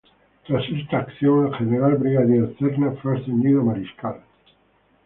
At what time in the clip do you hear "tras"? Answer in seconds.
0.47-0.63